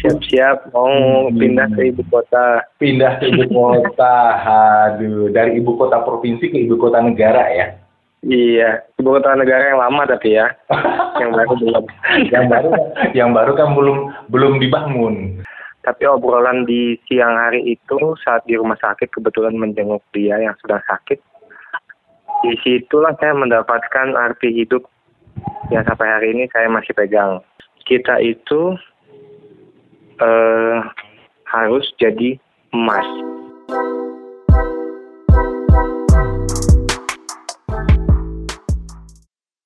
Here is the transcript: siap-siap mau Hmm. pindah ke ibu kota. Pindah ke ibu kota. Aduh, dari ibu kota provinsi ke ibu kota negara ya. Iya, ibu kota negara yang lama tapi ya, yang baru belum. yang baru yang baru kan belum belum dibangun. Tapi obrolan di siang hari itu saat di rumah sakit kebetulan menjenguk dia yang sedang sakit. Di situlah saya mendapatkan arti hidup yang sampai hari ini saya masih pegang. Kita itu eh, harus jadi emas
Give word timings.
siap-siap 0.00 0.72
mau 0.72 0.88
Hmm. 1.28 1.36
pindah 1.36 1.68
ke 1.76 1.92
ibu 1.92 2.02
kota. 2.08 2.64
Pindah 2.80 3.20
ke 3.20 3.28
ibu 3.30 3.44
kota. 3.52 4.16
Aduh, 4.40 5.28
dari 5.30 5.60
ibu 5.60 5.76
kota 5.76 6.00
provinsi 6.02 6.50
ke 6.50 6.58
ibu 6.66 6.80
kota 6.80 7.04
negara 7.04 7.44
ya. 7.52 7.66
Iya, 8.20 8.84
ibu 9.00 9.16
kota 9.16 9.32
negara 9.32 9.72
yang 9.72 9.80
lama 9.80 10.04
tapi 10.04 10.36
ya, 10.36 10.52
yang 11.24 11.32
baru 11.32 11.52
belum. 11.56 11.84
yang 12.28 12.44
baru 12.52 12.68
yang 13.16 13.30
baru 13.32 13.52
kan 13.56 13.72
belum 13.72 13.98
belum 14.28 14.60
dibangun. 14.60 15.40
Tapi 15.80 16.04
obrolan 16.04 16.68
di 16.68 17.00
siang 17.08 17.32
hari 17.40 17.64
itu 17.64 17.96
saat 18.20 18.44
di 18.44 18.60
rumah 18.60 18.76
sakit 18.76 19.08
kebetulan 19.08 19.56
menjenguk 19.56 20.04
dia 20.12 20.36
yang 20.36 20.52
sedang 20.60 20.84
sakit. 20.84 21.16
Di 22.44 22.52
situlah 22.60 23.16
saya 23.16 23.32
mendapatkan 23.32 24.12
arti 24.12 24.52
hidup 24.52 24.84
yang 25.72 25.88
sampai 25.88 26.08
hari 26.12 26.36
ini 26.36 26.44
saya 26.52 26.68
masih 26.68 26.92
pegang. 26.92 27.40
Kita 27.88 28.20
itu 28.20 28.76
eh, 30.20 30.78
harus 31.50 31.86
jadi 31.98 32.38
emas 32.70 33.29